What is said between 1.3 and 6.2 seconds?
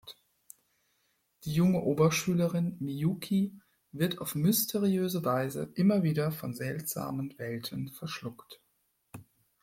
Die junge Oberschülerin Miyuki wird auf mysteriöse Weise immer